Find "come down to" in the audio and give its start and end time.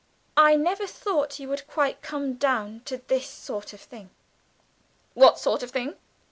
2.01-2.97